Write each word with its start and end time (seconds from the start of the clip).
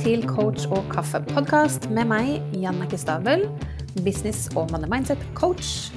til 0.00 0.22
Coach 0.24 0.64
og 0.72 0.86
kaffe-podkast 0.88 1.90
med 1.92 2.08
meg, 2.08 2.28
Jannicke 2.56 2.96
Stabel, 3.00 3.42
business- 4.00 4.48
og 4.56 4.70
money 4.72 4.88
mindset-coach. 4.88 5.90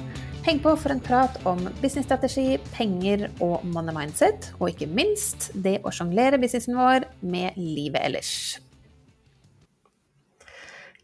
Heng 0.44 0.60
på 0.60 0.74
for 0.76 0.92
en 0.92 1.00
prat 1.00 1.38
om 1.48 1.62
businessstrategi, 1.80 2.58
penger 2.74 3.30
og 3.40 3.64
money 3.64 3.96
mindset, 3.96 4.50
og 4.58 4.74
ikke 4.74 4.90
minst 4.92 5.48
det 5.56 5.78
å 5.84 5.92
sjonglere 5.94 6.40
businessen 6.42 6.76
vår 6.76 7.08
med 7.24 7.56
livet 7.56 8.02
ellers. 8.04 8.34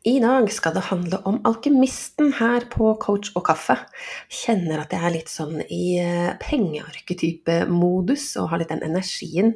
I 0.01 0.15
dag 0.17 0.47
skal 0.49 0.73
det 0.73 0.87
handle 0.87 1.19
om 1.29 1.43
alkymisten 1.45 2.31
her 2.39 2.65
på 2.73 2.95
Coach 3.03 3.35
og 3.37 3.43
kaffe. 3.51 3.75
Kjenner 4.33 4.81
at 4.81 4.95
jeg 4.97 5.05
er 5.05 5.13
litt 5.13 5.29
sånn 5.29 5.59
i 5.61 5.99
eh, 6.01 6.31
pengearketype-modus 6.41 8.25
og 8.41 8.49
har 8.49 8.63
litt 8.63 8.73
den 8.73 8.81
energien. 8.87 9.53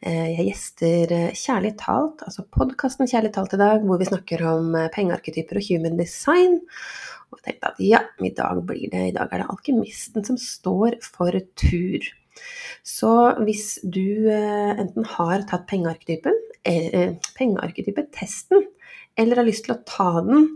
Eh, 0.00 0.32
jeg 0.32 0.46
gjester 0.48 1.12
eh, 1.18 1.36
Kjærlig 1.36 1.74
talt, 1.84 2.24
altså 2.24 2.46
podkasten 2.56 3.10
Kjærlig 3.10 3.34
talt 3.36 3.52
i 3.52 3.60
dag, 3.60 3.84
hvor 3.84 4.00
vi 4.00 4.08
snakker 4.08 4.46
om 4.54 4.72
pengearketyper 4.96 5.60
og 5.60 5.68
human 5.68 6.00
design. 6.00 6.56
Og 7.28 7.42
jeg 7.42 7.50
tenkte 7.50 7.74
at 7.74 7.84
ja, 7.84 8.04
i 8.24 8.32
dag 8.40 8.64
blir 8.64 8.88
det, 8.88 9.06
i 9.10 9.16
dag 9.18 9.28
er 9.28 9.44
det 9.44 9.52
alkymisten 9.52 10.24
som 10.24 10.40
står 10.40 11.02
for 11.04 11.36
tur. 11.60 12.12
Så 12.80 13.14
hvis 13.44 13.74
du 13.84 14.32
enten 14.32 15.04
har 15.18 15.44
tatt 15.52 15.68
pengearketypen, 15.68 16.46
pengearketype-testen, 17.36 18.71
eller 19.18 19.40
har 19.40 19.46
lyst 19.46 19.66
til 19.66 19.74
å 19.74 19.82
ta 19.88 20.22
den, 20.24 20.46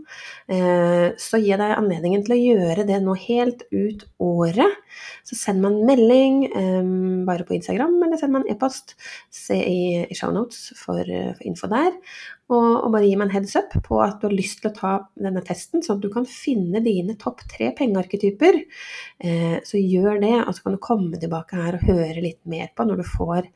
eh, 0.49 1.13
så 1.21 1.39
gir 1.41 1.59
deg 1.61 1.75
anledningen 1.75 2.23
til 2.25 2.35
å 2.35 2.39
gjøre 2.41 2.87
det 2.87 3.01
nå 3.03 3.13
helt 3.27 3.65
ut 3.71 4.07
året. 4.23 4.79
Så 5.27 5.37
send 5.37 5.61
meg 5.61 5.75
en 5.75 5.89
melding 5.89 6.37
um, 6.55 7.25
bare 7.27 7.45
på 7.45 7.53
Instagram, 7.57 7.99
eller 8.01 8.17
send 8.17 8.33
meg 8.33 8.45
en 8.45 8.55
e-post. 8.55 8.95
Se 9.33 9.57
i, 9.59 10.07
shownotes 10.17 10.71
for, 10.79 11.03
for 11.03 11.45
info 11.45 11.69
der. 11.69 11.93
Og, 12.47 12.87
bare 12.93 13.03
gi 13.03 13.15
meg 13.19 13.27
en 13.27 13.33
heads 13.33 13.57
up 13.59 13.73
på 13.83 13.99
at 13.99 14.21
du 14.21 14.29
har 14.29 14.35
lyst 14.35 14.61
til 14.63 14.71
å 14.71 14.75
ta 14.77 14.91
denne 15.19 15.43
testen, 15.45 15.83
sånn 15.83 15.99
at 15.99 16.05
du 16.05 16.09
kan 16.13 16.27
finne 16.31 16.79
dine 16.83 17.17
topp 17.19 17.43
tre 17.51 17.73
pengearketyper. 17.75 18.61
Eh, 19.19 19.57
så 19.67 19.81
gjør 19.81 20.21
det, 20.23 20.33
og 20.45 20.55
så 20.55 20.63
kan 20.63 20.77
du 20.77 20.81
komme 20.81 21.19
tilbake 21.19 21.59
her 21.59 21.77
og 21.77 21.87
høre 21.89 22.23
litt 22.23 22.39
mer 22.47 22.71
på 22.73 22.87
når 22.87 23.03
du 23.03 23.07
får 23.07 23.51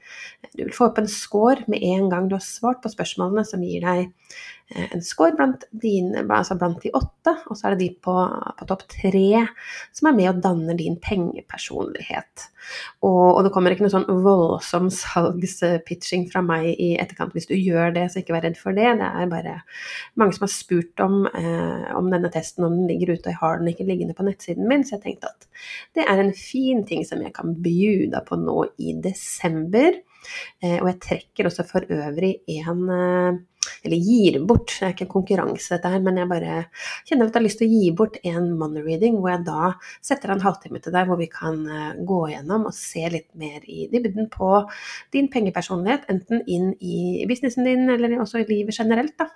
Du 0.52 0.66
vil 0.66 0.76
få 0.76 0.90
opp 0.90 1.00
en 1.00 1.10
score 1.10 1.64
med 1.72 1.84
en 1.88 2.10
gang 2.12 2.28
du 2.28 2.36
har 2.36 2.44
svart 2.44 2.84
på 2.84 2.92
spørsmålene 2.92 3.48
som 3.48 3.64
gir 3.64 3.86
deg 3.86 4.12
Eh, 4.12 4.61
en 4.72 5.04
score 5.04 5.36
blant, 5.36 5.66
dine, 5.72 6.24
altså 6.32 6.56
blant 6.60 6.80
de 6.84 6.92
åtte, 6.96 7.34
og 7.50 7.58
så 7.58 7.68
er 7.68 7.76
det 7.76 7.82
de 7.84 7.90
på, 8.06 8.16
på 8.60 8.68
topp 8.70 8.86
tre 8.92 9.44
som 9.92 10.10
er 10.10 10.18
med 10.18 10.30
og 10.32 10.42
danner 10.44 10.78
din 10.80 10.98
pengepersonlighet. 11.02 12.48
Og, 13.02 13.26
og, 13.26 13.40
det 13.46 13.52
kommer 13.54 13.74
ikke 13.74 13.86
noe 13.86 13.94
sånn 13.94 14.22
voldsom 14.24 14.90
salgspitching 14.94 16.28
fra 16.32 16.44
meg 16.46 16.70
i 16.72 16.92
etterkant 17.02 17.34
hvis 17.36 17.50
du 17.50 17.56
gjør 17.58 17.96
det, 17.98 18.08
så 18.12 18.22
ikke 18.22 18.36
vær 18.36 18.46
redd 18.48 18.60
for 18.60 18.78
det. 18.78 18.88
Det 19.02 19.10
er 19.10 19.32
bare 19.32 19.58
mange 20.20 20.38
som 20.38 20.46
har 20.48 20.54
spurt 20.54 21.04
om, 21.04 21.26
eh, 21.28 21.90
om 21.98 22.12
denne 22.14 22.32
testen, 22.34 22.68
om 22.68 22.78
den 22.78 22.88
ligger 22.92 23.16
ute, 23.16 23.26
og 23.26 23.34
jeg 23.34 23.42
har 23.42 23.60
den 23.60 23.74
ikke 23.74 23.90
liggende 23.90 24.18
på 24.18 24.28
nettsiden 24.28 24.70
min, 24.70 24.86
så 24.88 24.98
jeg 24.98 25.06
tenkte 25.08 25.34
at 25.34 25.50
det 25.98 26.08
er 26.08 26.22
en 26.22 26.34
fin 26.38 26.86
ting 26.88 27.04
som 27.08 27.22
jeg 27.24 27.34
kan 27.36 27.58
bjuda 27.66 28.24
på 28.28 28.40
nå 28.40 28.64
i 28.82 28.96
desember. 29.04 30.00
Eh, 30.62 30.78
og 30.78 30.88
jeg 30.92 31.00
trekker 31.02 31.50
også 31.50 31.66
for 31.70 31.88
øvrig 31.90 32.36
en 32.54 32.84
eh, 32.94 33.40
eller 33.86 33.98
gir 33.98 34.38
bort, 34.46 34.70
det 34.78 34.86
er 34.86 34.94
ikke 34.96 35.06
en 35.08 35.14
konkurranse 35.16 35.74
dette 35.74 35.92
her, 35.92 36.02
men 36.06 36.20
jeg 36.22 36.30
bare 36.30 36.58
kjenner 37.08 37.28
at 37.28 37.34
jeg 37.34 37.40
har 37.40 37.46
lyst 37.46 37.62
til 37.62 37.70
å 37.70 37.80
gi 37.80 37.92
bort 37.98 38.18
en 38.28 38.50
money 38.60 38.86
reading, 38.86 39.18
hvor 39.20 39.34
jeg 39.34 39.46
da 39.48 39.72
setter 40.06 40.34
en 40.34 40.44
halvtime 40.44 40.82
til 40.84 40.94
deg, 40.96 41.08
hvor 41.10 41.20
vi 41.22 41.30
kan 41.32 41.62
eh, 41.66 42.02
gå 42.08 42.20
gjennom 42.34 42.68
og 42.70 42.76
se 42.78 43.06
litt 43.14 43.30
mer 43.40 43.66
i 43.66 43.88
dybden 43.92 44.30
på 44.34 44.52
din 45.16 45.32
pengepersonlighet, 45.34 46.06
enten 46.14 46.46
inn 46.46 46.74
i 46.78 47.26
businessen 47.30 47.66
din, 47.68 47.88
eller 47.94 48.20
også 48.22 48.44
i 48.44 48.50
livet 48.50 48.78
generelt, 48.78 49.18
da 49.20 49.32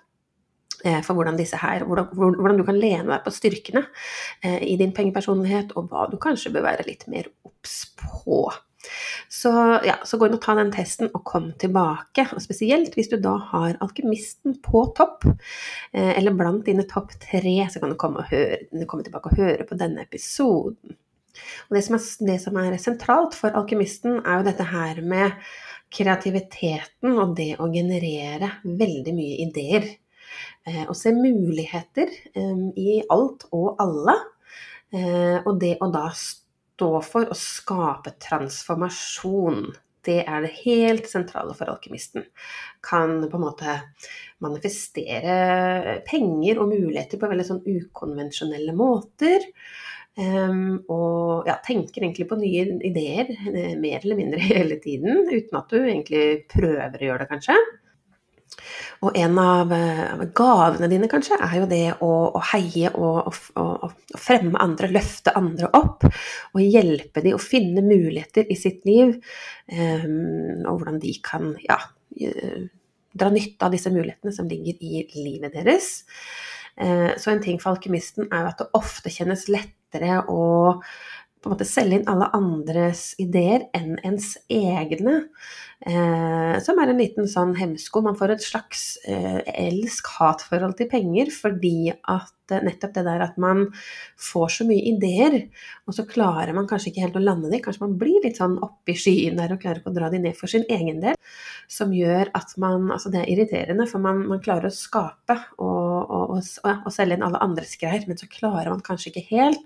eh, 0.86 1.02
for 1.06 1.18
hvordan 1.18 1.42
her, 1.42 1.88
hvordan, 1.90 2.12
hvordan, 2.14 2.62
du 2.62 2.68
kan 2.68 2.80
lene 2.80 3.10
deg 3.10 3.26
på 3.26 3.34
styrkene 3.34 3.86
eh, 4.46 4.62
i 4.62 4.78
din 4.82 4.94
pengepersonlighet, 4.94 5.74
og 5.76 5.90
hva 5.90 6.06
du 6.12 6.20
kanskje 6.22 6.54
bør 6.54 6.70
være 6.70 6.88
litt 6.90 7.10
mer 7.12 7.32
obs 7.48 7.82
på. 7.98 8.46
Så, 9.32 9.52
ja, 9.86 9.98
så 10.06 10.20
gå 10.20 10.28
inn 10.28 10.38
og 10.38 10.44
ta 10.44 10.56
den 10.58 10.72
testen 10.74 11.10
og 11.12 11.24
kom 11.28 11.50
tilbake. 11.62 12.28
Og 12.36 12.44
spesielt 12.44 12.96
hvis 12.98 13.10
du 13.12 13.18
da 13.22 13.36
har 13.52 13.80
alkymisten 13.84 14.60
på 14.64 14.86
topp, 14.98 15.26
eh, 15.94 16.14
eller 16.16 16.36
blant 16.38 16.66
dine 16.68 16.86
topp 16.90 17.16
tre, 17.24 17.58
så 17.72 17.82
kan 17.82 17.94
du 17.94 18.00
komme, 18.00 18.26
høre, 18.30 18.62
komme, 18.86 19.06
tilbake 19.06 19.32
og 19.32 19.42
høre 19.42 19.68
på 19.68 19.80
denne 19.80 20.06
episoden. 20.06 20.98
Og 21.68 21.76
det 21.76 21.84
som, 21.84 21.98
er, 21.98 22.08
det 22.30 22.40
som 22.44 22.62
er 22.62 22.78
sentralt 22.80 23.36
for 23.36 23.56
alkymisten, 23.58 24.22
er 24.24 24.40
jo 24.40 24.48
dette 24.48 24.70
her 24.70 25.02
med 25.04 25.36
kreativiteten 25.96 27.20
og 27.20 27.36
det 27.38 27.56
å 27.62 27.68
generere 27.72 28.56
veldig 28.64 29.14
mye 29.16 29.42
ideer. 29.44 29.90
Eh, 30.66 30.86
og 30.88 30.96
se 30.98 31.12
muligheter 31.16 32.10
eh, 32.12 32.64
i 32.80 33.02
alt 33.10 33.50
og 33.52 33.76
alle. 33.84 34.22
og 34.96 35.58
det 35.60 35.74
å 35.84 35.90
da 35.92 36.06
stå 36.16 36.45
stå 36.76 36.92
for 37.04 37.32
å 37.32 37.38
skape 37.40 38.16
transformasjon. 38.22 39.66
Det 40.06 40.20
er 40.28 40.44
det 40.46 40.54
helt 40.62 41.08
sentrale 41.10 41.56
for 41.58 41.72
alkymisten. 41.72 42.28
Kan 42.86 43.24
på 43.26 43.40
en 43.40 43.46
måte 43.48 43.80
manifestere 44.44 46.02
penger 46.06 46.62
og 46.62 46.74
muligheter 46.76 47.22
på 47.22 47.30
veldig 47.32 47.48
sånn 47.48 47.64
ukonvensjonelle 47.66 48.76
måter. 48.78 49.48
Um, 50.16 50.78
og 50.88 51.48
ja, 51.50 51.58
tenker 51.66 52.06
egentlig 52.06 52.28
på 52.30 52.38
nye 52.40 52.78
ideer 52.88 53.34
eh, 53.34 53.74
mer 53.76 53.98
eller 54.00 54.16
mindre 54.16 54.40
hele 54.54 54.78
tiden, 54.80 55.26
uten 55.28 55.60
at 55.60 55.74
du 55.74 55.82
egentlig 55.82 56.46
prøver 56.54 57.02
å 57.02 57.10
gjøre 57.10 57.26
det, 57.26 57.32
kanskje. 57.34 57.58
Og 59.06 59.18
en 59.20 59.38
av, 59.42 59.72
av 59.74 60.24
gavene 60.38 60.90
dine, 60.92 61.10
kanskje, 61.12 61.38
er 61.44 61.58
jo 61.60 61.68
det 61.70 61.84
å, 62.04 62.12
å 62.38 62.42
heie 62.52 62.92
og, 62.96 63.36
å, 63.60 63.66
å 63.88 64.20
fremme 64.22 64.60
andre, 64.64 64.90
løfte 64.94 65.34
andre 65.38 65.70
opp. 65.78 66.08
Og 66.54 66.64
hjelpe 66.64 67.24
dem 67.26 67.38
å 67.38 67.42
finne 67.42 67.84
muligheter 67.86 68.48
i 68.50 68.58
sitt 68.60 68.86
liv, 68.88 69.18
um, 69.72 70.64
og 70.64 70.80
hvordan 70.80 71.02
de 71.04 71.14
kan 71.26 71.54
ja, 71.66 71.80
dra 73.16 73.32
nytte 73.34 73.68
av 73.68 73.76
disse 73.76 73.94
mulighetene 73.94 74.34
som 74.36 74.50
ligger 74.52 74.80
i 74.80 75.06
livet 75.16 75.56
deres. 75.56 76.04
Uh, 76.76 77.14
så 77.20 77.32
en 77.32 77.44
ting 77.44 77.60
for 77.62 77.76
alkymisten 77.76 78.30
er 78.32 78.46
jo 78.46 78.54
at 78.54 78.64
det 78.64 78.72
ofte 78.78 79.14
kjennes 79.14 79.48
lettere 79.52 80.22
å 80.32 80.42
på 81.46 81.52
en 81.52 81.54
måte 81.54 81.68
selge 81.70 82.00
inn 82.00 82.08
alle 82.10 82.32
andres 82.34 83.12
ideer 83.22 83.68
enn 83.78 84.00
ens 84.02 84.34
egne. 84.50 85.20
Eh, 85.86 86.56
som 86.66 86.80
er 86.82 86.90
en 86.90 86.98
liten 86.98 87.28
sånn 87.30 87.52
hemsko. 87.60 88.02
Man 88.02 88.16
får 88.18 88.34
et 88.34 88.46
slags 88.46 88.86
eh, 89.06 89.44
elsk-hat-forhold 89.68 90.74
til 90.80 90.88
penger 90.90 91.30
fordi 91.36 91.92
at 91.94 92.56
eh, 92.56 92.64
nettopp 92.66 92.96
det 92.96 93.04
der 93.06 93.22
at 93.28 93.36
man 93.42 93.68
får 94.18 94.56
så 94.56 94.66
mye 94.66 94.82
ideer, 94.96 95.36
og 95.86 95.98
så 95.98 96.08
klarer 96.10 96.56
man 96.58 96.66
kanskje 96.70 96.90
ikke 96.90 97.04
helt 97.04 97.20
å 97.20 97.22
lande 97.22 97.52
de. 97.52 97.60
Kanskje 97.62 97.86
man 97.86 97.94
blir 98.02 98.24
litt 98.26 98.40
sånn 98.42 98.58
oppi 98.66 98.96
skyen 98.98 99.38
der 99.38 99.54
og 99.54 99.62
klarer 99.62 99.84
ikke 99.84 99.94
å 99.94 99.98
dra 100.00 100.10
de 100.14 100.24
ned 100.26 100.40
for 100.40 100.50
sin 100.50 100.66
egen 100.66 101.04
del. 101.04 101.20
Som 101.70 101.94
gjør 101.94 102.34
at 102.38 102.58
man 102.62 102.90
Altså 102.96 103.10
det 103.12 103.22
er 103.22 103.30
irriterende, 103.34 103.86
for 103.90 104.02
man, 104.02 104.24
man 104.30 104.42
klarer 104.42 104.70
å 104.70 104.74
skape 104.74 105.36
og, 105.60 105.85
og, 106.36 106.44
og, 106.64 106.86
og 106.88 106.94
selge 106.94 107.18
inn 107.18 107.26
alle 107.26 107.42
andres 107.44 107.76
greier, 107.82 108.06
men 108.10 108.20
så 108.20 108.30
klarer 108.32 108.72
man 108.74 108.84
kanskje 108.86 109.12
ikke 109.12 109.26
helt 109.32 109.64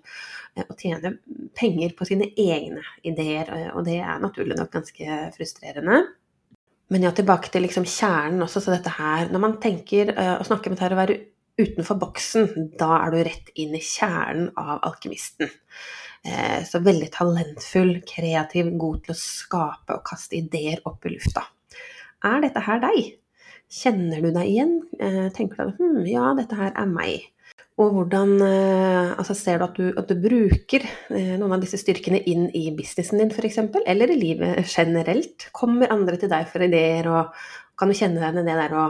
eh, 0.55 0.65
å 0.65 0.77
tjene 0.79 1.15
penger 1.57 1.95
på 1.97 2.07
sine 2.09 2.29
egne 2.39 2.83
ideer, 3.07 3.51
eh, 3.55 3.69
og 3.73 3.85
det 3.87 3.99
er 4.01 4.21
naturlig 4.23 4.57
nok 4.59 4.71
ganske 4.77 5.19
frustrerende. 5.35 6.03
Men 6.89 7.05
ja, 7.05 7.13
tilbake 7.13 7.51
til 7.53 7.65
liksom 7.67 7.85
kjernen 7.85 8.41
også. 8.41 8.63
Så 8.65 8.71
dette 8.73 8.89
her 8.95 9.27
Når 9.29 9.41
man 9.43 9.59
tenker 9.61 10.09
uh, 10.09 10.39
å 10.41 10.45
snakke 10.47 10.71
med 10.71 10.79
dette 10.79 10.87
her 10.87 10.95
å 10.95 10.97
være 10.97 11.17
utenfor 11.59 11.99
boksen, 12.01 12.47
da 12.79 12.95
er 13.03 13.13
du 13.13 13.19
rett 13.27 13.51
inn 13.61 13.75
i 13.77 13.83
kjernen 13.83 14.47
av 14.57 14.79
alkymisten. 14.87 15.51
Så 16.67 16.79
veldig 16.83 17.09
talentfull, 17.11 17.93
kreativ, 18.07 18.71
god 18.79 19.01
til 19.05 19.13
å 19.13 19.19
skape 19.19 19.97
og 19.97 20.05
kaste 20.07 20.35
ideer 20.39 20.79
opp 20.87 21.03
i 21.07 21.13
lufta. 21.13 21.43
Er 22.27 22.41
dette 22.43 22.63
her 22.63 22.79
deg? 22.83 23.18
Kjenner 23.69 24.23
du 24.25 24.31
deg 24.33 24.49
igjen? 24.49 24.79
Uh, 24.97 25.27
tenker 25.35 25.59
du 25.59 25.67
at 25.67 25.81
hm, 25.81 25.99
ja, 26.09 26.31
dette 26.37 26.57
her 26.57 26.73
er 26.73 26.89
meg. 26.89 27.27
Og 27.79 27.93
hvordan 27.95 28.33
eh, 28.43 29.11
altså 29.15 29.35
Ser 29.37 29.59
du 29.59 29.65
at, 29.65 29.77
du 29.77 29.99
at 29.99 30.09
du 30.09 30.17
bruker 30.19 30.83
eh, 31.15 31.35
noen 31.39 31.55
av 31.55 31.61
disse 31.63 31.79
styrkene 31.79 32.19
inn 32.27 32.49
i 32.55 32.65
businessen 32.75 33.21
din 33.21 33.31
f.eks., 33.31 33.61
eller 33.85 34.11
i 34.11 34.17
livet 34.19 34.67
generelt? 34.67 35.47
Kommer 35.55 35.91
andre 35.93 36.19
til 36.19 36.31
deg 36.31 36.49
for 36.51 36.65
ideer, 36.65 37.07
og 37.07 37.31
kan 37.79 37.87
du 37.87 37.95
kjenne 37.95 38.19
deg 38.19 38.27
igjen 38.27 38.43
i 38.43 38.49
det 38.49 38.57
der 38.59 38.75
å 38.75 38.89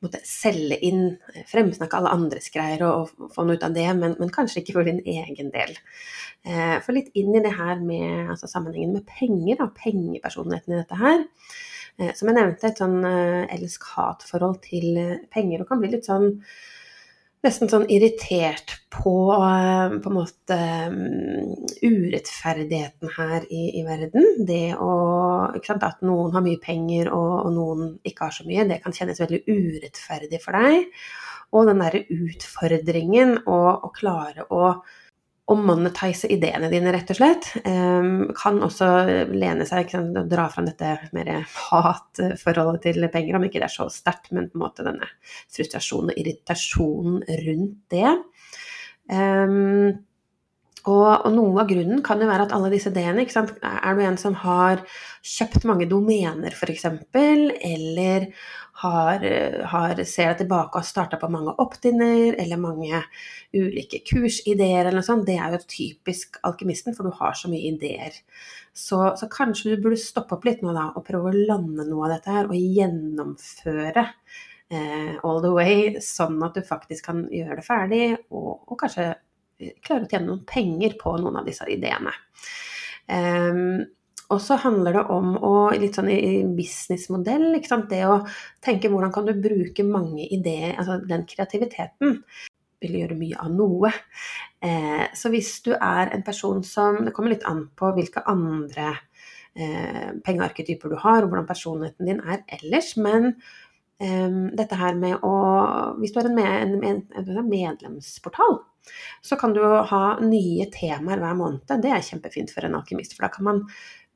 måtte 0.00 0.22
selge 0.24 0.78
inn, 0.88 1.02
eh, 1.34 1.44
fremsnakke 1.50 1.98
alle 1.98 2.14
andres 2.16 2.48
greier 2.54 2.86
og, 2.88 3.12
og 3.20 3.34
få 3.34 3.44
noe 3.44 3.60
ut 3.60 3.66
av 3.66 3.76
det, 3.76 3.88
men, 3.98 4.16
men, 4.16 4.32
kanskje 4.32 4.62
ikke 4.62 4.78
for 4.78 4.88
din 4.88 5.02
egen 5.04 5.52
del. 5.52 5.76
Eh, 6.48 6.78
for 6.80 6.96
litt 6.96 7.12
inn 7.20 7.36
i 7.36 7.44
det 7.44 7.52
her 7.58 7.82
med 7.84 8.32
altså 8.32 8.48
sammenhengen 8.48 8.96
med 8.96 9.04
penger, 9.20 9.60
da, 9.60 9.68
pengepersonligheten 9.84 10.78
i 10.78 10.80
dette 10.80 11.02
her. 11.02 11.26
Eh, 11.98 12.12
som 12.16 12.30
jeg 12.30 12.38
nevnte, 12.38 12.70
et 12.70 12.82
sånn 12.82 13.00
eh, 13.06 13.46
elsk-hat-forhold 13.56 14.60
til 14.66 15.00
penger, 15.32 15.62
og 15.62 15.72
kan 15.72 15.82
bli 15.82 15.94
litt 15.94 16.08
sånn 16.08 16.36
nesten 17.40 17.70
sånn 17.72 17.86
irritert 17.88 18.74
på 18.92 19.14
eh, 19.32 19.94
på 20.02 20.10
en 20.10 20.16
måte 20.16 20.58
um, 20.92 21.54
urettferdigheten 21.80 23.14
her 23.16 23.46
i, 23.48 23.62
i, 23.80 23.84
verden. 23.86 24.44
Det 24.48 24.76
å 24.76 24.92
sant, 25.64 25.86
At 25.86 26.04
noen 26.04 26.34
har 26.36 26.44
mye 26.44 26.60
penger 26.60 27.08
og, 27.16 27.32
og, 27.46 27.50
noen 27.56 27.92
ikke 28.04 28.28
har 28.28 28.36
så 28.36 28.46
mye, 28.48 28.68
det 28.68 28.82
kan 28.84 28.96
kjennes 28.96 29.22
veldig 29.22 29.42
urettferdig 29.48 30.42
for 30.44 30.58
deg. 30.60 30.90
Og 31.56 31.66
den 31.66 31.80
derre 31.82 32.04
utfordringen 32.14 33.40
å 33.50 33.90
klare 33.96 34.44
å 34.54 34.74
å 35.50 35.56
monetize 35.58 36.28
ideene 36.30 36.70
dine, 36.70 36.92
rett 36.94 37.10
og 37.10 37.18
slett. 37.18 37.48
Kan 38.38 38.60
også 38.62 38.88
lene 39.34 39.66
seg 39.68 39.90
og 39.98 40.20
dra 40.30 40.46
fram 40.52 40.68
dette 40.68 40.92
mer 41.16 41.32
hatforholdet 41.42 42.84
til 42.86 43.08
penger, 43.10 43.38
om 43.38 43.46
ikke 43.48 43.58
det 43.62 43.66
er 43.66 43.74
så 43.74 43.88
sterkt, 43.92 44.30
men 44.36 44.50
på 44.50 44.58
en 44.58 44.64
måte 44.64 44.86
denne 44.86 45.08
frustrasjonen 45.50 46.14
og 46.14 46.22
irritasjonen 46.22 47.24
rundt 47.42 47.96
det. 47.96 48.14
Og, 50.88 51.26
og, 51.26 51.28
noe 51.34 51.60
av 51.60 51.68
grunnen 51.68 52.00
kan 52.04 52.22
jo 52.22 52.28
være 52.30 52.46
at 52.46 52.54
alle 52.56 52.70
disse 52.72 52.88
ideene 52.88 53.26
Er 53.26 53.96
du 53.96 54.00
en 54.00 54.16
som 54.20 54.36
har 54.40 54.80
kjøpt 55.20 55.66
mange 55.68 55.88
domener, 55.90 56.54
f.eks., 56.56 56.86
eller 57.12 58.30
har, 58.80 59.24
har, 59.68 60.00
ser 60.08 60.30
deg 60.30 60.38
tilbake 60.40 60.72
og 60.72 60.80
har 60.80 60.88
starta 60.88 61.18
på 61.20 61.28
mange 61.32 61.52
opt-in-er 61.60 62.38
eller 62.40 62.60
mange 62.60 63.02
ulike 63.52 64.00
kursideer 64.08 64.86
eller 64.86 65.00
noe 65.02 65.04
sånt, 65.04 65.26
det 65.28 65.36
er 65.36 65.52
jo 65.52 65.60
typisk 65.68 66.40
alkymisten, 66.48 66.96
for 66.96 67.04
du 67.04 67.18
har 67.18 67.36
så 67.36 67.50
mye 67.52 67.74
ideer. 67.74 68.16
Så, 68.72 69.02
så, 69.20 69.28
kanskje 69.28 69.74
du 69.74 69.84
burde 69.84 70.00
stoppe 70.00 70.38
opp 70.38 70.46
litt 70.48 70.62
nå 70.64 70.72
da, 70.72 70.90
og 70.94 71.04
prøve 71.04 71.28
å 71.28 71.42
lande 71.50 71.84
noe 71.90 72.06
av 72.06 72.14
dette 72.16 72.32
her, 72.32 72.48
og 72.48 72.56
gjennomføre 72.56 74.06
eh, 74.06 75.18
all 75.26 75.42
the 75.44 75.52
way, 75.52 75.98
sånn 76.04 76.40
at 76.46 76.56
du 76.56 76.64
faktisk 76.64 77.10
kan 77.10 77.26
gjøre 77.28 77.60
det 77.60 77.66
ferdig, 77.66 78.06
og, 78.30 78.62
og 78.64 78.80
kanskje 78.80 79.10
klare 79.84 80.06
å 80.06 80.10
tjene 80.10 80.26
noen 80.26 80.44
penger 80.48 80.96
på 81.00 81.14
noen 81.20 81.40
av 81.40 81.48
disse 81.48 81.66
ideene. 81.70 82.12
Um, 83.10 83.80
og 84.30 84.38
så 84.38 84.54
handler 84.62 84.94
det 84.94 85.02
om 85.10 85.32
å, 85.42 85.54
litt 85.74 85.96
sånn 85.98 86.10
i 86.12 86.44
businessmodell, 86.54 87.48
det 87.90 88.04
å 88.06 88.20
tenke 88.62 88.90
hvordan 88.92 89.10
kan 89.14 89.26
du 89.26 89.34
bruke 89.34 89.82
mange 89.86 90.28
ideer, 90.30 90.76
altså 90.78 91.00
den 91.02 91.26
kreativiteten 91.26 92.20
vil 92.80 92.96
gjøre 93.02 93.18
mye 93.18 93.38
av 93.42 93.52
noe. 93.52 93.92
Eh, 94.62 95.06
så 95.16 95.32
hvis 95.32 95.52
du 95.66 95.72
er 95.74 96.12
en 96.14 96.24
person 96.24 96.62
som 96.66 97.04
Det 97.04 97.14
kommer 97.16 97.34
litt 97.34 97.46
an 97.48 97.66
på 97.76 97.90
hvilke 97.96 98.22
andre 98.28 98.92
eh, 99.54 100.12
pengearketyper 100.24 100.92
du 100.92 100.96
har, 101.00 101.22
og 101.22 101.32
hvordan 101.32 101.48
personligheten 101.48 102.08
din 102.08 102.22
er 102.24 102.44
ellers. 102.60 102.94
Men 102.96 103.34
eh, 104.00 104.30
dette 104.56 104.78
her 104.80 104.96
med 104.96 105.20
å 105.26 105.34
Hvis 106.00 106.14
du 106.14 106.20
er 106.22 106.30
en, 106.30 106.38
med, 106.38 106.80
en, 106.86 107.02
en, 107.18 107.48
medlemsportal, 107.50 108.60
så 109.24 109.36
kan 109.40 109.54
du 109.56 109.62
ha 109.62 110.02
nye 110.22 110.66
temaer 110.72 111.22
hver 111.22 111.38
måned. 111.38 111.64
Det 111.68 111.92
er 111.92 112.04
kjempefint 112.04 112.52
for 112.54 112.66
en 112.66 112.76
alkymist, 112.78 113.16
for 113.16 113.26
da 113.26 113.32
kan 113.34 113.48
man 113.48 113.62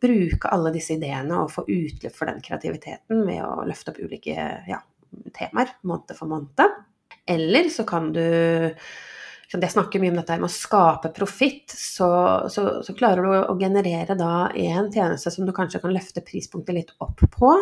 bruke 0.05 0.51
alle 0.53 0.73
disse 0.75 0.97
ideene 0.97 1.39
og 1.45 1.53
få 1.55 1.65
utløp 1.69 2.15
for 2.15 2.29
den 2.29 2.43
kreativiteten 2.45 3.25
ved 3.27 3.41
å 3.45 3.65
løfte 3.69 3.95
opp 3.95 4.03
ulike 4.03 4.37
ja, 4.69 4.81
temaer 5.37 5.77
måned 5.87 6.17
for 6.19 6.31
måned. 6.31 6.81
Eller 7.31 7.71
så 7.73 7.87
kan 7.89 8.11
du 8.13 8.25
jeg 9.53 9.73
snakker 9.75 10.03
mye 10.03 10.13
om 10.13 10.19
dette 10.21 10.39
med 10.41 10.49
å 10.49 10.53
skape 10.53 11.11
profitt, 11.15 11.73
så, 11.75 12.09
så, 12.53 12.65
så, 12.85 12.95
klarer 12.97 13.27
du 13.27 13.35
å 13.37 13.57
generere 13.61 14.17
da 14.19 14.49
en 14.51 14.91
tjeneste 14.93 15.33
som 15.35 15.47
du 15.47 15.53
kanskje 15.57 15.83
kan 15.83 15.95
løfte 15.95 16.25
prispunktet 16.27 16.77
litt 16.77 16.93
opp 17.05 17.23
på. 17.37 17.53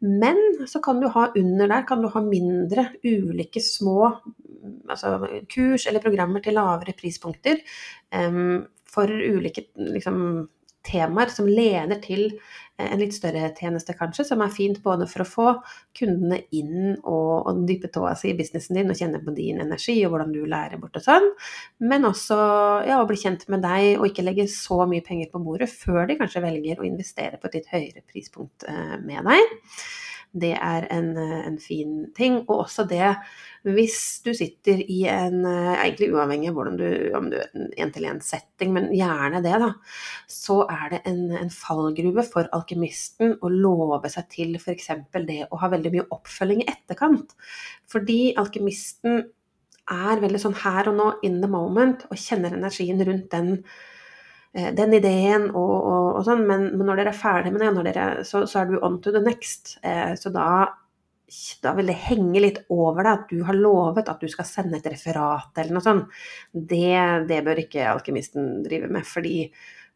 Men 0.00 0.38
så 0.70 0.80
kan 0.84 1.00
du 1.02 1.08
ha 1.12 1.28
under 1.36 1.70
der 1.72 1.86
kan 1.88 2.02
du 2.02 2.08
ha 2.12 2.22
mindre 2.24 2.90
ulike 3.04 3.62
små 3.64 4.12
altså 4.90 5.18
kurs 5.52 5.86
eller 5.86 6.02
programmer 6.02 6.42
til 6.42 6.56
lavere 6.58 6.94
prispunkter 6.98 7.60
um, 8.14 8.64
for 8.90 9.10
ulike 9.10 9.68
liksom, 9.76 10.46
temaer 10.86 11.32
som 11.32 11.48
leder 11.50 11.98
til 12.02 12.22
eh, 12.30 12.86
en 12.86 13.00
litt 13.00 13.14
større 13.16 13.50
tjeneste, 13.56 13.96
kanskje, 13.98 14.26
som 14.28 14.44
er 14.44 14.54
fint 14.54 14.78
både 14.84 15.08
for 15.10 15.24
å 15.24 15.28
få 15.28 15.48
kundene 15.98 16.40
inn 16.54 16.94
og, 17.02 17.48
og 17.48 17.64
dype 17.68 17.90
tåa 17.92 18.14
si 18.18 18.30
i 18.32 18.38
businessen 18.38 18.78
din 18.78 18.92
og 18.92 18.98
kjenne 19.00 19.20
på 19.24 19.34
din 19.36 19.60
energi 19.64 19.98
og 20.06 20.14
hvordan 20.14 20.32
du 20.34 20.42
lærer 20.46 20.80
bort 20.82 20.98
og 21.00 21.06
sånn, 21.06 21.28
men 21.84 22.08
også 22.08 22.40
ja, 22.88 23.00
å 23.00 23.06
bli 23.08 23.20
kjent 23.20 23.46
med 23.52 23.64
deg 23.66 24.00
og 24.00 24.08
ikke 24.10 24.26
legge 24.26 24.48
så 24.52 24.84
mye 24.88 25.04
penger 25.06 25.32
på 25.32 25.42
bordet 25.44 25.70
før 25.72 26.04
de 26.10 26.18
kanskje 26.20 26.44
velger 26.44 26.82
å 26.82 26.88
investere 26.88 27.40
på 27.40 27.50
et 27.50 27.60
litt 27.60 27.70
høyere 27.74 28.06
prispunkt 28.06 28.68
eh, 28.70 28.98
med 29.02 29.26
deg. 29.26 29.56
Det 30.36 30.52
er 30.54 30.86
en, 30.92 31.12
en 31.16 31.58
fin 31.62 31.98
ting. 32.16 32.42
Og 32.46 32.66
også 32.66 32.84
det 32.90 33.14
hvis 33.66 33.98
du 34.22 34.30
sitter 34.36 34.78
i 34.78 35.00
en 35.10 35.40
eh, 35.48 35.72
Egentlig 35.74 36.12
uavhengig 36.14 36.52
av 36.52 36.58
du, 36.78 36.86
om 37.18 37.30
du 37.32 37.36
er 37.40 37.48
en 37.56 37.70
én-til-én-setting, 37.74 38.72
men 38.74 38.90
gjerne 38.94 39.40
det, 39.42 39.54
da. 39.62 39.72
Så 40.30 40.60
er 40.70 40.92
det 40.92 41.00
en, 41.10 41.24
en 41.34 41.50
fallgruve 41.50 42.24
for 42.26 42.50
alkymisten 42.56 43.36
å 43.42 43.50
love 43.50 44.10
seg 44.12 44.28
til 44.32 44.54
f.eks. 44.60 44.92
det 45.26 45.40
å 45.50 45.60
ha 45.62 45.72
veldig 45.72 45.94
mye 45.96 46.06
oppfølging 46.14 46.62
i 46.62 46.70
etterkant. 46.70 47.34
Fordi 47.90 48.36
alkymisten 48.38 49.24
er 49.86 50.22
veldig 50.22 50.42
sånn 50.42 50.56
her 50.62 50.90
og 50.90 50.98
nå, 50.98 51.10
in 51.26 51.40
the 51.42 51.50
moment, 51.50 52.06
og 52.10 52.18
kjenner 52.20 52.54
energien 52.54 53.02
rundt 53.06 53.30
den, 53.34 53.52
eh, 53.62 53.95
den 54.56 54.96
ideen 54.96 55.50
og, 55.50 55.74
og, 55.76 56.08
og 56.18 56.24
sånn, 56.26 56.46
men, 56.48 56.70
men, 56.72 56.86
når 56.88 57.02
dere 57.02 57.12
er 57.12 57.18
ferdig 57.20 57.52
med 57.52 57.62
det, 57.62 57.86
dere, 57.90 58.08
så, 58.24 58.44
så, 58.48 58.62
er 58.62 58.70
du 58.70 58.80
on 58.80 59.00
to 59.04 59.12
the 59.12 59.22
next. 59.24 59.76
Eh, 59.84 60.14
så 60.18 60.32
da 60.34 60.48
da 61.62 61.72
vil 61.74 61.88
det 61.90 61.96
henge 62.04 62.38
litt 62.38 62.58
over 62.70 63.02
deg 63.02 63.08
at 63.12 63.32
du 63.32 63.40
har 63.48 63.56
lovet 63.58 64.06
at 64.08 64.20
du 64.22 64.28
skal 64.30 64.46
sende 64.46 64.78
et 64.78 64.86
referat 64.86 65.58
eller 65.58 65.74
noe 65.74 65.82
sånt. 65.82 66.12
Det, 66.52 67.26
det 67.26 67.40
bør 67.46 67.64
ikke 67.64 67.88
alkymisten 67.90 68.60
drive 68.62 68.90
med, 68.94 69.02
fordi 69.08 69.40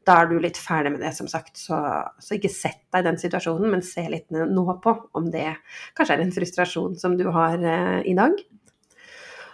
da 0.08 0.16
er 0.22 0.30
du 0.30 0.40
litt 0.40 0.58
ferdig 0.58 0.94
med 0.94 1.04
det, 1.04 1.12
som 1.14 1.28
sagt. 1.30 1.54
Så, 1.60 1.76
så, 2.18 2.34
ikke 2.34 2.50
sett 2.50 2.82
deg 2.90 3.04
i 3.04 3.08
den 3.10 3.20
situasjonen, 3.20 3.70
men 3.70 3.84
se 3.86 4.06
litt 4.10 4.30
nå 4.32 4.64
på 4.82 4.96
om 5.18 5.28
det 5.30 5.52
kanskje 5.98 6.16
er 6.16 6.24
en 6.24 6.34
frustrasjon 6.34 6.96
som 6.98 7.14
du 7.20 7.28
har 7.30 7.60
eh, 7.60 8.00
i 8.10 8.16
dag. 8.18 8.34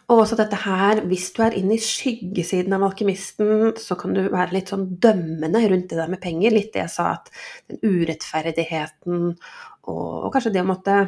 Og 0.06 0.20
også 0.22 0.36
dette 0.38 0.58
her, 0.62 1.00
hvis 1.10 1.32
du 1.34 1.40
er 1.42 1.56
inne 1.58 1.74
i 1.74 1.82
skyggesiden 1.82 2.74
av 2.76 2.84
alkymisten, 2.86 3.72
så 3.82 3.96
kan 3.98 4.12
du 4.14 4.20
være 4.30 4.54
litt 4.54 4.70
sånn 4.70 4.84
dømmende 5.02 5.64
rundt 5.66 5.88
det 5.90 5.98
der 5.98 6.12
med 6.12 6.22
penger. 6.22 6.54
Litt 6.54 6.70
det 6.76 6.84
jeg 6.84 6.92
sa, 6.94 7.08
at 7.16 7.32
den 7.66 7.80
urettferdigheten 7.82 9.32
og, 9.32 10.12
og 10.28 10.28
kanskje 10.34 10.54
det 10.54 10.62
å 10.62 10.68
måtte 10.68 11.00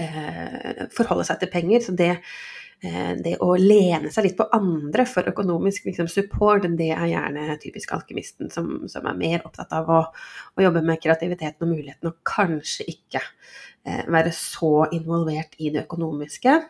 eh, 0.00 0.86
forholde 0.96 1.28
seg 1.28 1.42
til 1.42 1.52
penger. 1.52 1.84
Så 1.84 1.94
det, 1.98 2.08
eh, 2.80 3.12
det, 3.20 3.36
å 3.44 3.52
lene 3.60 4.08
seg 4.12 4.30
litt 4.30 4.38
på 4.40 4.48
andre 4.56 5.04
for 5.08 5.28
økonomisk 5.34 5.90
liksom, 5.90 6.08
support, 6.08 6.64
det 6.80 6.92
er 6.96 7.12
gjerne 7.12 7.60
typisk 7.60 7.92
alkymisten 7.98 8.48
som, 8.54 8.72
som 8.88 9.12
er 9.12 9.20
mer 9.20 9.44
opptatt 9.44 9.76
av 9.76 9.92
å, 9.92 10.02
å, 10.56 10.64
jobbe 10.64 10.84
med 10.88 11.04
kreativiteten 11.04 11.68
og 11.68 11.74
muligheten, 11.74 12.14
og 12.14 12.20
kanskje 12.24 12.88
ikke 12.96 13.20
eh, 13.20 14.06
være 14.08 14.32
så 14.36 14.86
involvert 14.96 15.60
i 15.60 15.72
det 15.74 15.84
økonomiske. 15.84 16.62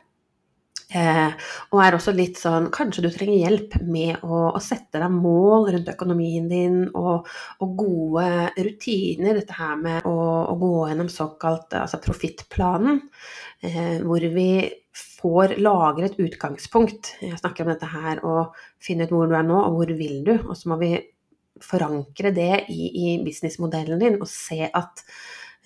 Eh, 0.91 1.35
og 1.71 1.83
er 1.85 1.95
også 1.95 2.11
litt 2.17 2.41
sånn 2.41 2.65
Kanskje 2.75 3.05
du 3.05 3.11
trenger 3.15 3.45
hjelp 3.45 3.77
med 3.87 4.25
å, 4.27 4.49
å 4.51 4.61
sette 4.63 4.99
deg 4.99 5.13
mål 5.15 5.69
rundt 5.77 5.91
økonomien 5.93 6.49
din 6.51 6.81
og, 6.89 7.29
og 7.63 7.77
gode 7.79 8.27
rutiner. 8.59 9.39
Dette 9.39 9.55
her 9.59 9.79
med 9.79 10.09
å, 10.09 10.17
å 10.51 10.57
gå 10.59 10.73
gjennom 10.91 11.11
såkalt 11.13 11.79
altså 11.79 12.01
profittplanen, 12.03 13.05
eh, 13.63 14.01
hvor 14.03 14.27
vi 14.35 14.51
får 15.21 15.57
lagre 15.63 16.11
et 16.11 16.19
utgangspunkt. 16.19 17.15
Jeg 17.23 17.39
snakker 17.39 17.65
om 17.65 17.73
dette 17.75 17.91
her 17.91 18.25
å 18.27 18.51
finne 18.83 19.07
ut 19.07 19.15
hvor 19.15 19.31
du 19.31 19.37
er 19.39 19.47
nå, 19.47 19.63
og 19.63 19.79
hvor 19.79 19.95
vil 19.95 20.23
du. 20.27 20.35
Og 20.43 20.57
så 20.59 20.73
må 20.73 20.81
vi 20.81 20.95
forankre 21.61 22.33
det 22.35 22.65
i, 22.73 22.89
i 22.89 23.19
businessmodellen 23.25 24.01
din 24.01 24.17
og 24.21 24.29
se 24.31 24.65
at 24.67 25.05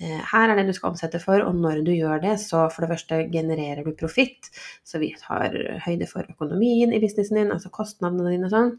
her 0.02 0.50
er 0.50 0.58
det 0.58 0.64
du 0.66 0.74
skal 0.74 0.90
omsette 0.90 1.20
for, 1.22 1.38
og 1.46 1.54
når 1.54 1.84
du 1.86 1.92
gjør 1.94 2.18
det, 2.24 2.34
så 2.42 2.64
for 2.72 2.82
det 2.82 2.90
første 2.90 3.20
genererer 3.30 3.84
du 3.86 3.92
profitt, 3.94 4.50
så 4.82 4.98
vi 4.98 5.12
tar 5.20 5.54
høyde 5.84 6.08
for 6.10 6.26
økonomien 6.26 6.90
i 6.90 6.98
businessen 7.02 7.38
din, 7.38 7.52
altså 7.54 7.70
kostnadene 7.74 8.32
dine 8.32 8.48
og 8.48 8.54
sånn. 8.56 8.72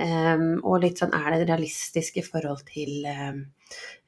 Um, 0.00 0.46
og 0.62 0.80
litt 0.86 1.02
sånn 1.02 1.12
er 1.16 1.28
det 1.34 1.50
realistisk 1.50 2.16
i 2.16 2.24
forhold 2.24 2.64
til 2.70 3.04
um, 3.04 3.42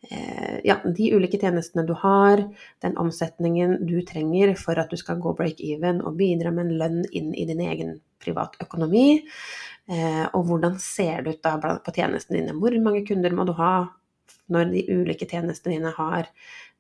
uh, 0.09 0.57
ja, 0.65 0.79
de 0.85 1.11
ulike 1.13 1.41
tjenestene 1.43 1.85
du 1.89 1.93
har, 2.01 2.47
den 2.85 2.97
omsetningen 2.97 3.83
du 3.85 3.99
trenger 4.09 4.57
for 4.57 4.81
at 4.81 4.89
du 4.89 4.97
skal 5.01 5.21
gå 5.21 5.37
break 5.37 5.61
even 5.61 6.01
og 6.01 6.17
bidra 6.17 6.55
med 6.55 6.71
en 6.71 6.81
lønn 6.81 7.01
inn 7.13 7.35
i 7.37 7.45
din 7.51 7.61
egen 7.67 7.99
privatøkonomi. 8.25 9.09
økonomi, 9.21 10.25
og 10.33 10.43
hvordan 10.49 10.81
ser 10.81 11.23
det 11.25 11.39
ut 11.39 11.45
da 11.45 11.55
på 11.61 11.93
tjenestene 11.97 12.43
dine? 12.43 12.57
Hvor 12.61 12.75
mange 12.83 13.05
kunder 13.09 13.33
må 13.37 13.47
du 13.49 13.55
ha? 13.57 13.89
Når 14.53 14.73
de 14.73 14.87
ulike 14.93 15.29
tjenestene 15.29 15.77
dine 15.77 15.93
har 15.97 16.31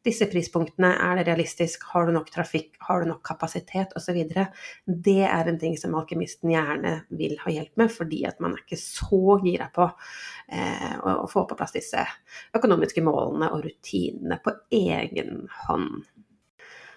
disse 0.06 0.28
prispunktene, 0.30 0.92
er 1.02 1.18
det 1.18 1.24
realistisk, 1.26 1.84
har 1.92 2.06
du 2.06 2.12
nok 2.14 2.30
trafikk, 2.32 2.70
har 2.86 3.02
du 3.02 3.10
nok 3.10 3.22
kapasitet 3.26 3.94
osv. 3.98 4.18
Det 4.86 5.22
er 5.26 5.50
en 5.50 5.58
ting 5.60 5.74
som 5.80 5.96
alkymisten 5.98 6.52
gjerne 6.54 6.94
vil 7.18 7.34
ha 7.42 7.52
hjelp 7.52 7.80
med, 7.80 7.90
fordi 7.92 8.22
at 8.28 8.38
man 8.44 8.54
er 8.54 8.62
ikke 8.62 8.78
så 8.80 9.38
gira 9.42 9.68
på 9.74 9.88
eh, 9.88 10.94
å, 11.02 11.26
få 11.30 11.44
på 11.48 11.58
plass 11.58 11.74
disse 11.74 12.04
økonomiske 12.56 13.02
målene 13.04 13.50
og 13.54 13.66
rutinene 13.66 14.38
på 14.44 14.54
egen 14.78 15.48
hånd. 15.66 16.06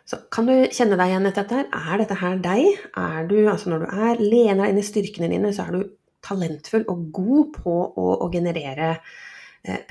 Så 0.06 0.18
kan 0.34 0.48
du 0.50 0.54
kjenne 0.74 0.98
deg 1.00 1.12
igjen 1.12 1.28
etter 1.30 1.48
dette? 1.48 1.58
her? 1.72 1.92
Er 1.96 2.02
dette 2.02 2.20
her 2.20 2.40
deg? 2.44 2.86
Er 3.00 3.28
du, 3.30 3.38
altså 3.48 3.72
når 3.72 3.84
du 3.84 3.92
er 3.92 4.22
lener 4.22 4.64
deg 4.66 4.74
inn 4.74 4.82
i 4.82 4.86
styrkene 4.86 5.30
dine, 5.32 5.54
så 5.56 5.68
er 5.68 5.78
du 5.78 5.92
talentfull 6.22 6.86
og 6.92 7.06
god 7.16 7.54
på 7.58 7.76
å, 7.98 8.08
å 8.22 8.30
generere 8.34 8.96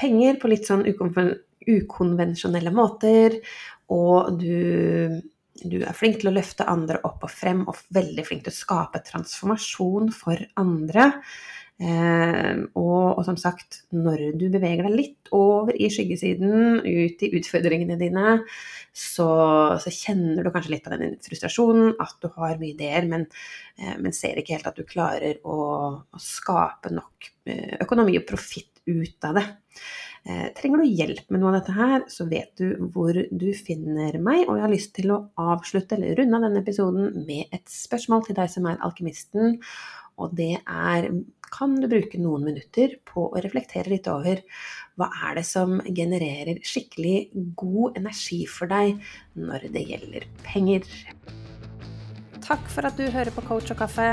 penger 0.01 0.41
på 0.41 0.51
litt 0.51 0.67
sånn 0.69 0.87
ukonvensjonelle 0.87 2.73
måter. 2.75 3.39
Og 3.91 4.35
du, 4.41 5.21
du, 5.63 5.79
er 5.83 5.97
flink 5.97 6.21
til 6.21 6.31
å 6.31 6.35
løfte 6.35 6.69
andre 6.71 7.01
opp 7.07 7.27
og 7.27 7.33
frem, 7.33 7.65
og 7.69 7.79
veldig 7.95 8.27
flink 8.27 8.47
til 8.47 8.55
å 8.55 8.61
skape 8.61 9.03
transformasjon 9.07 10.13
for 10.15 10.43
andre. 10.61 11.11
Eh, 11.81 12.59
og, 12.77 13.05
og, 13.17 13.23
som 13.25 13.39
sagt, 13.41 13.83
når 13.97 14.35
du 14.37 14.51
beveger 14.53 14.85
deg 14.85 14.99
litt 14.99 15.31
over 15.33 15.73
i 15.73 15.89
skyggesiden, 15.89 16.83
ut 16.85 17.23
i 17.25 17.31
utfordringene 17.39 17.97
dine, 18.01 18.35
så, 18.93 19.31
så 19.81 19.93
kjenner 19.95 20.45
du 20.45 20.51
kanskje 20.53 20.75
litt 20.75 20.91
av 20.91 20.99
den 21.01 21.17
frustrasjonen, 21.25 21.95
at 22.05 22.19
du 22.21 22.29
har 22.37 22.61
mye 22.61 22.75
ideer, 22.75 23.09
men, 23.09 23.25
eh, 23.81 23.97
men 23.97 24.13
ser 24.17 24.37
ikke 24.41 24.59
helt 24.59 24.69
at 24.69 24.77
du 24.77 24.85
klarer 24.89 25.41
å, 25.49 25.57
å 26.05 26.21
skape 26.21 26.93
nok 26.93 27.31
eh, 27.49 27.79
økonomi 27.81 28.19
og 28.21 28.29
profitt 28.29 28.80
ut 28.91 29.29
av 29.29 29.39
det. 29.39 29.47
Eh, 30.29 30.49
trenger 30.57 30.83
du 30.83 30.91
hjelp 30.91 31.31
med 31.33 31.41
noe 31.41 31.55
av 31.55 31.61
dette 31.61 31.75
her, 31.77 32.05
så 32.13 32.27
vet 32.29 32.53
du 32.61 32.75
hvor 32.93 33.17
du 33.17 33.49
finner 33.57 34.19
meg. 34.21 34.45
Og 34.47 34.59
jeg 34.59 34.67
har 34.67 34.75
lyst 34.75 34.95
til 34.99 35.15
å 35.15 35.23
avslutte 35.41 35.97
eller 35.97 36.19
runde 36.19 36.37
av 36.37 36.47
denne 36.49 36.61
episoden 36.61 37.25
med 37.25 37.57
et 37.57 37.65
spørsmål 37.73 38.27
til 38.27 38.37
deg 38.37 38.53
som 38.53 38.69
er 38.69 38.81
alkymisten. 38.85 39.61
Og 40.21 40.35
det 40.37 40.59
er 40.61 41.09
kan 41.51 41.73
du 41.83 41.89
bruke 41.91 42.21
noen 42.21 42.45
minutter 42.47 42.93
på 43.09 43.25
å 43.27 43.41
reflektere 43.43 43.91
litt 43.91 44.07
over 44.11 44.43
hva 45.01 45.09
er 45.27 45.41
det 45.41 45.47
som 45.49 45.81
genererer 45.89 46.61
skikkelig 46.63 47.31
god 47.59 47.99
energi 47.99 48.45
for 48.47 48.71
deg 48.71 49.01
når 49.35 49.67
det 49.75 49.83
gjelder 49.89 50.29
penger. 50.47 50.87
Takk 52.45 52.71
for 52.71 52.87
at 52.87 53.01
du 53.01 53.11
hører 53.11 53.35
på 53.35 53.45
Coach 53.49 53.75
og 53.75 53.83
kaffe. 53.83 54.13